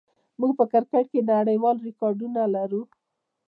[0.39, 2.81] موږ په کرکټ کې نړیوال ریکارډونه لرو.